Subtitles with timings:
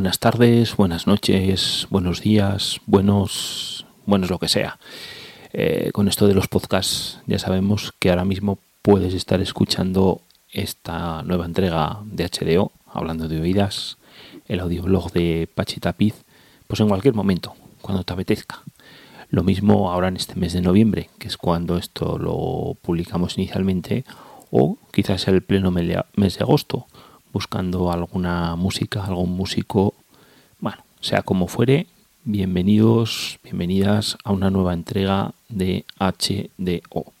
[0.00, 4.78] Buenas tardes, buenas noches, buenos días, buenos, buenos lo que sea.
[5.52, 11.22] Eh, con esto de los podcasts ya sabemos que ahora mismo puedes estar escuchando esta
[11.22, 13.98] nueva entrega de HDO, hablando de oídas,
[14.48, 16.14] el audioblog de Pachi Tapiz,
[16.66, 18.62] pues en cualquier momento, cuando te apetezca.
[19.28, 24.06] Lo mismo ahora en este mes de noviembre, que es cuando esto lo publicamos inicialmente,
[24.50, 26.86] o quizás el pleno mes de agosto,
[27.32, 29.94] buscando alguna música, algún músico,
[30.58, 31.86] bueno, sea como fuere,
[32.24, 37.12] bienvenidos, bienvenidas a una nueva entrega de HDO.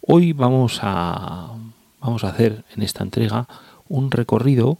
[0.00, 1.52] Hoy vamos a,
[2.00, 3.48] vamos a hacer en esta entrega
[3.88, 4.78] un recorrido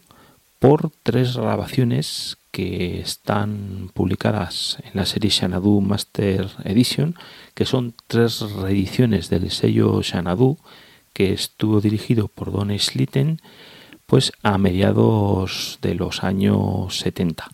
[0.59, 7.15] por tres grabaciones que están publicadas en la serie Xanadu Master Edition,
[7.55, 10.59] que son tres reediciones del sello Xanadu,
[11.13, 13.41] que estuvo dirigido por Don Slitten
[14.05, 17.49] pues a mediados de los años 70.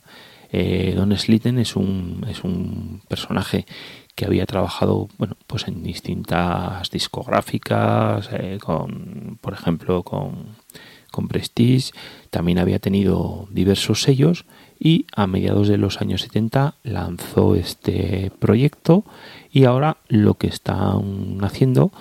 [0.52, 3.66] Eh, Don Slitten es un, es un personaje
[4.19, 10.58] que había trabajado bueno pues en distintas discográficas eh, con por ejemplo con,
[11.09, 11.94] con Prestige
[12.30, 14.44] también había tenido diversos sellos
[14.77, 19.05] y a mediados de los años 70 lanzó este proyecto
[19.52, 21.94] y ahora lo que están haciendo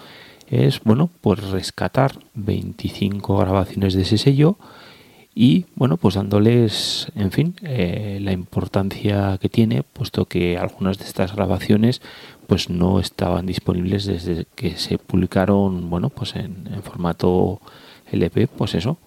[0.51, 4.57] es bueno pues rescatar 25 grabaciones de ese sello
[5.35, 11.05] y bueno pues dándoles en fin eh, la importancia que tiene puesto que algunas de
[11.05, 12.01] estas grabaciones
[12.47, 17.61] pues no estaban disponibles desde que se publicaron bueno pues en, formato
[18.11, 18.98] LP pues eso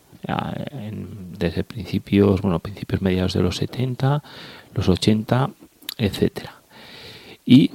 [1.38, 4.24] desde principios bueno principios mediados de los 70
[4.76, 5.50] los 80
[6.02, 6.56] etcétera.
[7.46, 7.72] Y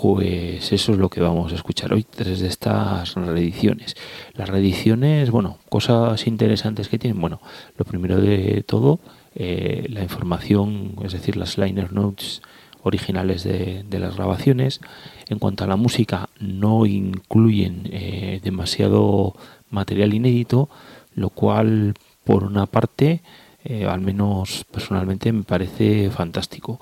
[0.00, 3.96] pues eso es lo que vamos a escuchar hoy, tres de estas reediciones.
[4.34, 7.20] Las reediciones, bueno, cosas interesantes que tienen.
[7.20, 7.40] Bueno,
[7.78, 9.00] lo primero de todo,
[9.34, 12.42] eh, la información, es decir, las liner notes
[12.82, 14.80] originales de, las grabaciones.
[15.28, 19.34] En cuanto a la música, no incluyen eh, demasiado
[19.70, 20.68] material inédito,
[21.14, 23.22] lo cual, por una parte,
[23.64, 26.78] eh, al menos personalmente, me parece fantástico.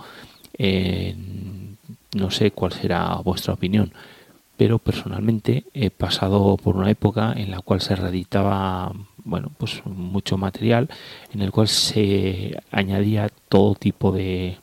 [2.15, 3.93] No sé cuál será vuestra opinión,
[4.57, 8.93] pero personalmente he pasado por una época en la cual se reeditaba
[9.25, 10.89] bueno, pues mucho material
[11.33, 14.59] en el cual se añadía todo tipo de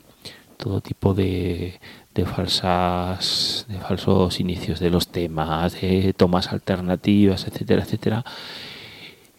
[0.58, 1.80] todo tipo de,
[2.14, 8.24] de falsas de falsos inicios de los temas, de tomas alternativas, etcétera, etcétera.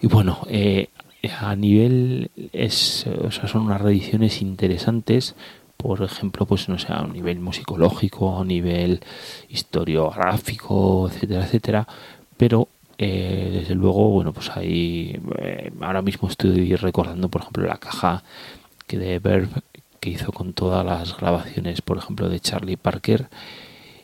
[0.01, 0.89] Y bueno, eh,
[1.39, 5.37] a nivel es, o sea, son unas reediciones interesantes
[5.83, 9.01] por ejemplo, pues no sé, a un nivel musicológico, a nivel
[9.49, 11.89] historiográfico, etcétera, etcétera,
[12.37, 17.79] pero eh, desde luego, bueno, pues ahí eh, ahora mismo estoy recordando, por ejemplo, la
[17.79, 18.23] caja
[18.87, 19.49] que de Verb
[20.01, 23.29] que hizo con todas las grabaciones, por ejemplo, de Charlie Parker.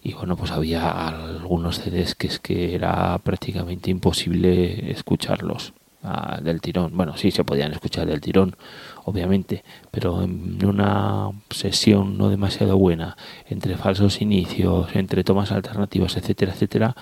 [0.02, 5.72] Y bueno, pues había algunos CDs que es que era prácticamente imposible escucharlos
[6.02, 6.96] ah, del tirón.
[6.96, 8.56] Bueno, sí se podían escuchar del tirón,
[9.04, 13.16] obviamente, pero en una sesión no demasiado buena,
[13.48, 16.96] entre falsos inicios, entre tomas alternativas, etcétera, etcétera,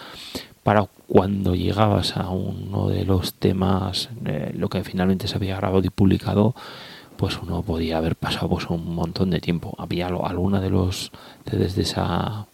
[0.62, 5.84] para cuando llegabas a uno de los temas, eh, lo que finalmente se había grabado
[5.84, 6.56] y publicado,
[7.16, 9.74] pues uno podía haber pasado pues un montón de tiempo.
[9.78, 11.12] Había alguna de los
[11.44, 12.46] desde esa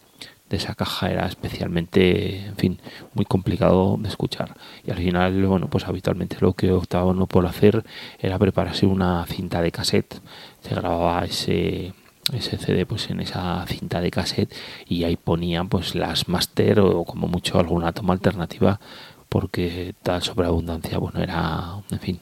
[0.53, 2.79] esa caja era especialmente, en fin,
[3.13, 4.55] muy complicado de escuchar.
[4.85, 7.83] Y al final, bueno, pues habitualmente lo que optaba no por hacer
[8.19, 10.21] era prepararse una cinta de cassette.
[10.61, 11.93] Se grababa ese
[12.31, 14.53] ese CD pues en esa cinta de cassette
[14.87, 18.79] y ahí ponían pues las master o como mucho alguna toma alternativa
[19.27, 22.19] porque tal sobreabundancia bueno era en fin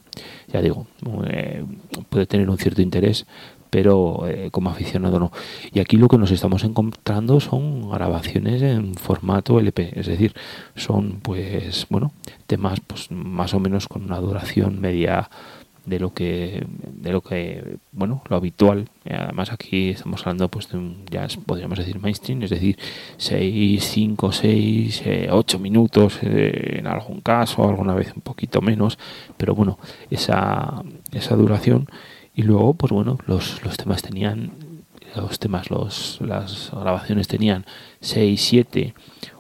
[0.52, 0.88] ya digo
[1.28, 1.64] eh,
[2.10, 3.28] puede tener un cierto interés
[3.72, 5.32] pero eh, como aficionado no.
[5.74, 10.36] Y aquí lo que nos estamos encontrando son grabaciones en formato LP, es decir,
[10.76, 12.12] son pues bueno,
[12.46, 15.30] temas pues más o menos con una duración media
[15.86, 20.78] de lo que de lo que bueno lo habitual además aquí estamos hablando pues de
[20.78, 22.78] un ya podríamos decir mainstream es decir
[23.18, 29.00] 6 5 6 8 minutos eh, en algún caso alguna vez un poquito menos
[29.38, 29.80] pero bueno
[30.12, 30.84] esa
[31.14, 31.88] esa duración
[32.36, 34.52] y luego pues bueno los, los temas tenían
[35.16, 37.66] los temas los las grabaciones tenían
[38.00, 38.94] 6 7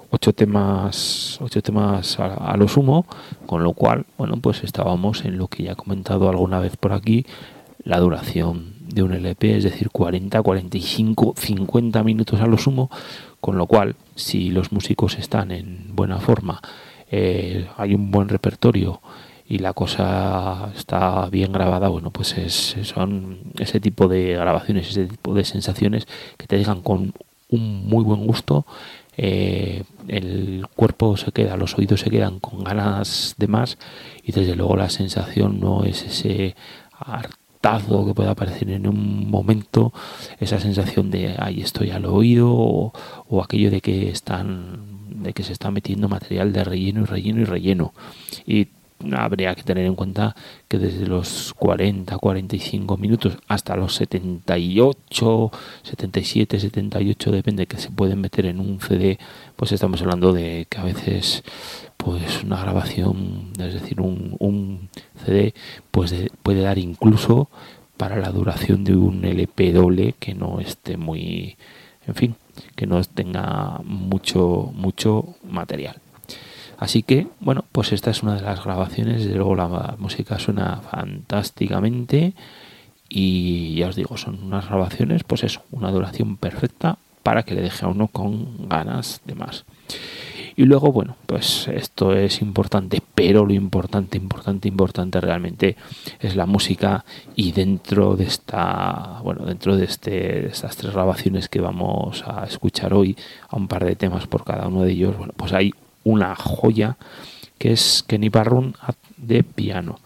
[0.09, 3.05] 8 temas ocho temas a, lo sumo
[3.45, 6.91] con lo cual bueno pues estábamos en lo que ya he comentado alguna vez por
[6.91, 7.25] aquí
[7.83, 12.89] la duración de un LP es decir 40 45 50 minutos a lo sumo
[13.39, 16.61] con lo cual si los músicos están en buena forma
[17.09, 19.01] eh, hay un buen repertorio
[19.51, 25.07] y la cosa está bien grabada, bueno, pues es, son ese tipo de grabaciones, ese
[25.07, 26.07] tipo de sensaciones
[26.37, 27.13] que te dejan con
[27.49, 28.65] un muy buen gusto.
[29.17, 33.77] Eh, el cuerpo se queda, los oídos se quedan con ganas de más
[34.23, 36.55] y desde luego la sensación no es ese
[36.97, 39.91] hartazgo que puede aparecer en un momento,
[40.39, 42.93] esa sensación de ahí estoy al oído o,
[43.27, 47.41] o aquello de que están de que se está metiendo material de relleno y relleno
[47.41, 47.93] y relleno
[48.47, 48.67] y
[49.15, 50.35] habría que tener en cuenta
[50.67, 55.51] que desde los 40, 45 minutos hasta los 78,
[55.83, 59.19] 77, 78, depende que se pueden meter en un CD,
[59.55, 61.43] pues estamos hablando de que a veces
[61.97, 64.89] pues una grabación, es decir, un, un
[65.23, 65.53] CD
[65.91, 67.49] pues puede dar incluso
[68.01, 71.55] para la duración de un LP doble que no esté muy,
[72.07, 72.35] en fin,
[72.75, 76.00] que no tenga mucho, mucho material.
[76.81, 80.77] Así que, bueno, pues esta es una de las grabaciones, desde luego la música suena
[80.77, 82.33] fantásticamente.
[83.07, 87.61] Y ya os digo, son unas grabaciones, pues eso, una duración perfecta para que le
[87.61, 89.63] deje a uno con ganas de más.
[90.55, 95.77] Y luego, bueno, pues esto es importante, pero lo importante, importante, importante realmente
[96.19, 97.05] es la música.
[97.35, 102.43] Y dentro de esta, bueno, dentro de, este, de estas tres grabaciones que vamos a
[102.45, 103.15] escuchar hoy,
[103.49, 106.97] a un par de temas por cada uno de ellos, bueno, pues hay una joya
[107.57, 108.75] que es Kenny Barron
[109.17, 109.99] de piano.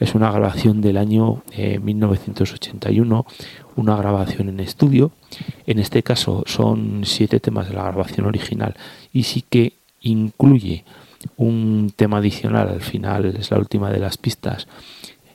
[0.00, 5.12] Es una grabación del año 1981, eh, una grabación en estudio.
[5.66, 8.74] En este caso son siete temas de la grabación original
[9.12, 10.84] y sí que incluye
[11.36, 14.66] un tema adicional al final, es la última de las pistas,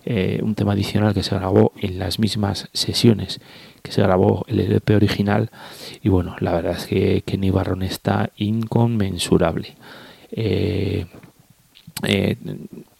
[0.05, 3.39] eh, un tema adicional que se grabó en las mismas sesiones
[3.81, 5.49] que se grabó el LP original
[6.01, 9.75] y bueno, la verdad es que Kenny Barron está inconmensurable.
[10.31, 11.05] Eh,
[12.03, 12.37] eh,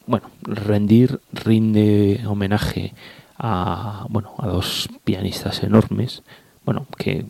[0.05, 2.93] bueno, rendir, rinde homenaje
[3.37, 6.23] a, bueno, a dos pianistas enormes,
[6.65, 7.25] bueno, que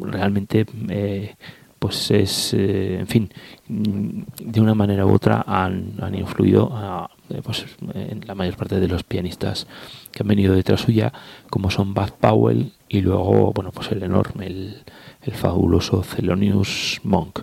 [0.00, 1.34] realmente, eh,
[1.78, 3.32] pues es, en fin,
[3.66, 7.10] de una manera u otra han, han influido a,
[7.42, 7.64] pues,
[7.94, 9.66] en la mayor parte de los pianistas
[10.12, 11.12] que han venido detrás suya,
[11.48, 14.82] como son Bud Powell y luego, bueno, pues el enorme, el,
[15.22, 17.40] el fabuloso Thelonious Monk.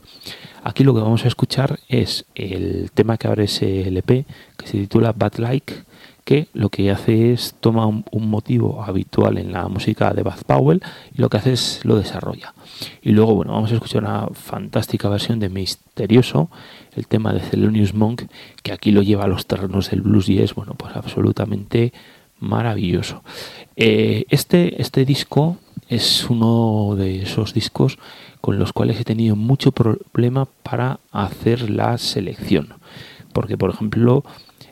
[0.64, 4.26] Aquí lo que vamos a escuchar es el tema que abre ese LP,
[4.58, 5.74] que se titula Bad Like,
[6.28, 10.84] que lo que hace es toma un, motivo habitual en la música de Bad Powell
[11.16, 12.54] y lo que hace es lo desarrolla.
[13.02, 16.50] Y luego, bueno, vamos a escuchar una fantástica versión de Misterioso,
[16.96, 18.24] el tema de Thelonious Monk,
[18.62, 21.94] que aquí lo lleva a los terrenos del blues y es, bueno, pues absolutamente
[22.40, 23.24] maravilloso.
[23.78, 25.58] Eh, este, este disco
[25.88, 28.00] es uno de esos discos
[28.48, 32.76] con los cuales he tenido mucho problema para hacer la selección.
[33.34, 34.24] Porque, por ejemplo,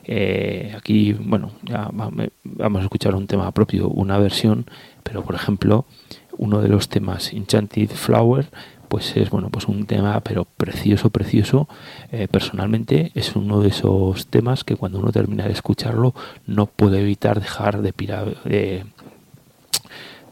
[0.04, 4.64] eh, aquí, bueno, ya vamos a escuchar un tema propio, una versión,
[5.02, 5.84] pero por ejemplo,
[6.38, 8.48] uno de los temas, Enchanted Flower,
[8.88, 11.68] pues es bueno pues un tema pero precioso precioso
[12.12, 16.14] eh, personalmente es uno de esos temas que cuando uno termina de escucharlo
[16.46, 17.92] no puede evitar dejar de,
[18.44, 18.84] de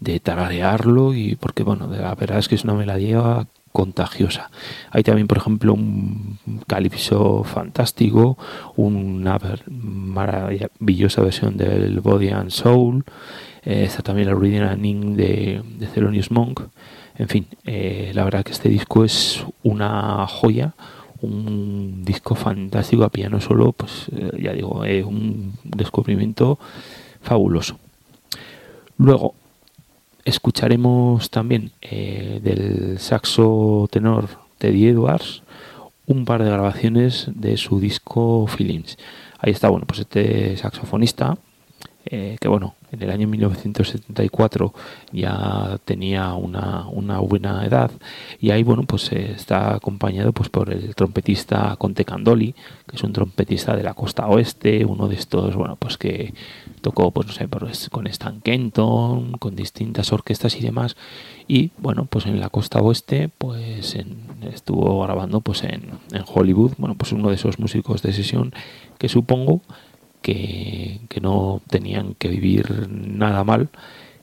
[0.01, 4.51] de tararearlo y porque bueno, la verdad es que es una melodía contagiosa.
[4.93, 8.39] Hay también, por ejemplo, un calipso fantástico,
[8.77, 9.37] una
[9.67, 13.05] maravillosa versión del Body and Soul,
[13.65, 16.61] eh, está también el Reading and de, de Thelonious Monk.
[17.17, 20.75] En fin, eh, la verdad que este disco es una joya,
[21.21, 26.61] un disco fantástico a piano solo, pues eh, ya digo, un descubrimiento
[27.23, 27.79] fabuloso.
[28.99, 29.35] Luego,
[30.25, 34.29] escucharemos también eh, del saxo tenor
[34.59, 35.43] Teddy Edwards
[36.07, 38.99] un par de grabaciones de su disco Feelings.
[39.39, 41.37] Ahí está, bueno, pues este saxofonista,
[42.07, 44.75] eh, que bueno, en el año 1974
[45.13, 47.91] ya tenía una, una buena edad
[48.41, 52.55] y ahí, bueno, pues está acompañado pues por el trompetista Conte Candoli,
[52.87, 56.35] que es un trompetista de la costa oeste, uno de estos, bueno, pues que
[56.85, 57.49] tocó pues no sé
[57.91, 60.97] con Stan Kenton con distintas orquestas y demás
[61.49, 63.97] y bueno pues en la costa oeste pues
[64.53, 65.93] estuvo grabando pues en,
[66.27, 68.53] Hollywood bueno pues uno de esos músicos de sesión
[68.99, 69.63] que supongo
[70.21, 73.71] que, no tenían que vivir nada mal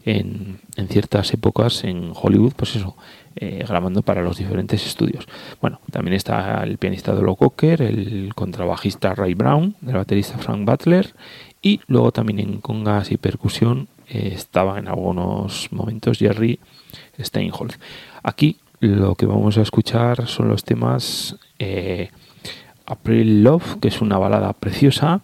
[0.06, 2.96] en, en, ciertas épocas en Hollywood, pues eso,
[3.36, 5.28] eh, grabando para los diferentes estudios.
[5.62, 11.14] Bueno, también está el pianista Dolo Cocker, el contrabajista Ray Brown, el baterista Frank Butler
[11.62, 16.60] y luego también en congas y percusión eh, estaba en algunos momentos Jerry
[17.20, 17.80] Steinholz.
[18.24, 22.10] Aquí lo que vamos a escuchar son los temas eh,
[22.86, 25.22] April Love, que es una balada preciosa,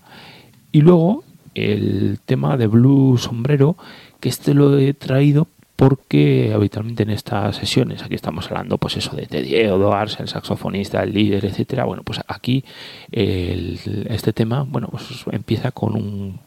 [0.72, 1.24] Y luego
[1.56, 3.78] el tema de Blue Sombrero,
[4.20, 9.16] que este lo he traído porque habitualmente en estas sesiones, aquí estamos hablando pues eso
[9.16, 12.66] de Teddy Edwards, el saxofonista, el líder, etcétera, bueno, pues aquí
[13.12, 16.40] este tema, bueno, pues empieza con un,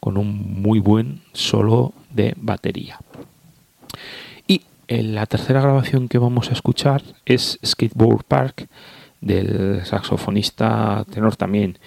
[0.00, 2.98] con un muy buen solo de batería.
[4.48, 8.66] Y en la tercera grabación que vamos a escuchar es Skateboard Park
[9.20, 11.78] del saxofonista tenor también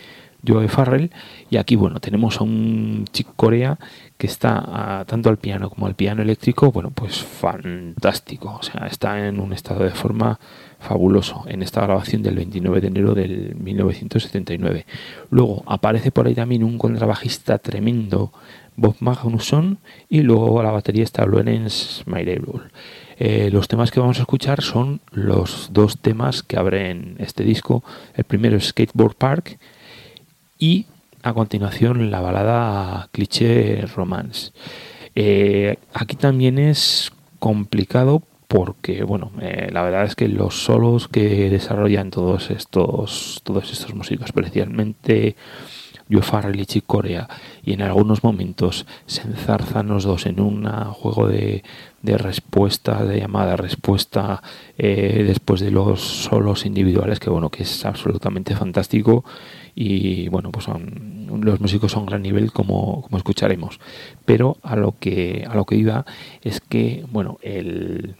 [0.48, 1.12] Joe Farrell.
[1.50, 3.78] Y aquí, bueno, tenemos a un chico Corea
[4.18, 8.58] que está tanto al piano como al piano eléctrico, bueno, pues fantástico.
[8.60, 10.40] O sea, está en un estado de forma
[10.80, 14.86] fabuloso en esta grabación del 29 de enero del 1979.
[15.32, 18.32] Luego aparece por ahí también un contrabajista tremendo,
[18.78, 22.64] Bob Magnusson, y luego a la batería está Lorenz Mayrable.
[23.18, 27.84] Eh, los temas que vamos a escuchar son los dos temas que abren este disco.
[28.14, 29.58] El primero es Skateboard Park
[30.58, 30.86] y
[31.24, 34.52] a continuación la balada cliché romance.
[35.16, 41.50] Eh, aquí también es complicado porque bueno eh, la verdad es que los solos que
[41.50, 45.36] desarrollan todos estos todos estos músicos especialmente
[46.10, 47.28] Joe Farrell y Chick Corea
[47.64, 51.64] y en algunos momentos se enzarzan los dos en un juego de,
[52.02, 54.42] de respuesta de llamada respuesta
[54.78, 59.26] eh, después de los solos individuales que bueno que es absolutamente fantástico.
[59.78, 63.80] Y bueno pues son, los músicos son gran nivel como, como escucharemos.
[64.26, 66.06] Pero a lo que a lo que iba
[66.42, 68.16] es que bueno el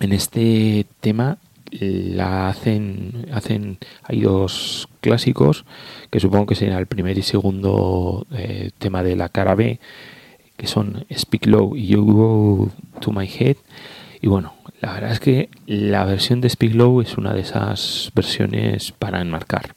[0.00, 1.38] en este tema
[1.70, 5.64] la hacen hacen hay dos clásicos
[6.10, 9.78] que supongo que será el primer y segundo eh, tema de la cara B
[10.56, 13.56] que son Speak Low y You Go to My Head
[14.20, 18.10] y bueno la verdad es que la versión de Speak Low es una de esas
[18.14, 19.74] versiones para enmarcar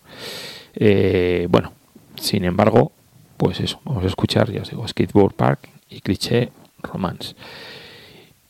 [0.76, 1.74] eh, bueno,
[2.16, 2.92] sin embargo,
[3.38, 7.36] pues eso, vamos a escuchar, ya os digo, Skateboard Park y Cliché Romance.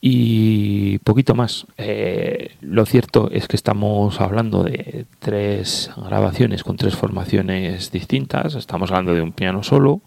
[0.05, 1.65] Y poquito más.
[1.77, 8.55] Eh, lo cierto es que estamos hablando de tres grabaciones con tres formaciones distintas.
[8.55, 10.01] Estamos hablando de un piano solo,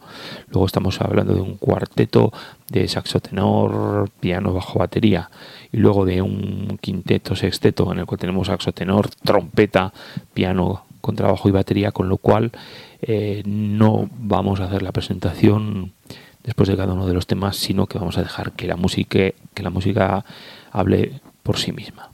[0.48, 2.30] luego estamos hablando de un cuarteto
[2.68, 5.30] de saxo tenor, piano bajo batería
[5.72, 9.94] y luego de un quinteto sexteto en el cual tenemos saxo tenor, trompeta,
[10.34, 12.52] piano con trabajo y batería, con lo cual
[13.00, 15.92] eh, no vamos a hacer la presentación
[16.46, 19.32] después de cada uno de los temas, sino que vamos a dejar que la música,
[19.52, 20.24] que la música
[20.72, 22.10] hable por sí misma.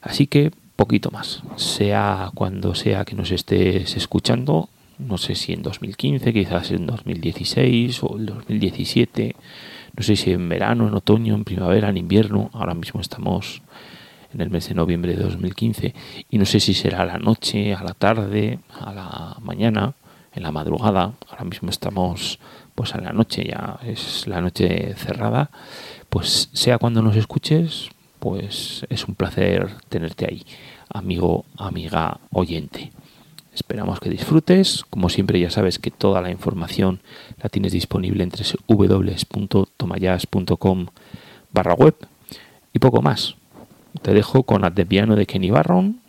[0.00, 5.62] Así que poquito más, sea cuando sea que nos estés escuchando, no sé si en
[5.62, 9.36] 2015, quizás en 2016 o en 2017,
[9.96, 13.60] no sé si en verano, en otoño, en primavera, en invierno, ahora mismo estamos
[14.32, 15.94] en el mes de noviembre de 2015
[16.30, 19.94] y no sé si será a la noche, a la tarde, a la mañana,
[20.32, 21.12] en la madrugada.
[21.28, 22.38] Ahora mismo estamos
[22.80, 25.50] pues a la noche, ya es la noche cerrada.
[26.08, 30.46] Pues sea cuando nos escuches, pues es un placer tenerte ahí,
[30.88, 32.90] amigo, amiga, oyente.
[33.52, 34.86] Esperamos que disfrutes.
[34.88, 37.00] Como siempre ya sabes que toda la información
[37.42, 38.32] la tienes disponible en
[38.66, 40.86] www.tomayas.com
[41.52, 41.96] barra web
[42.72, 43.34] y poco más.
[44.00, 46.00] Te dejo con At the Piano de Kenny Barron,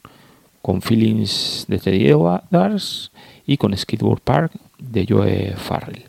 [0.61, 3.11] con Feelings de Teddy Edwards
[3.45, 6.05] y con Skateboard Park de Joe Farrell.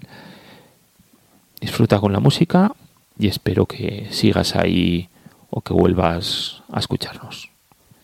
[1.62, 2.74] Disfruta con la música
[3.16, 5.08] y espero que sigas ahí
[5.48, 7.50] o que vuelvas a escucharnos.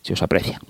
[0.03, 0.61] Si os aprecia.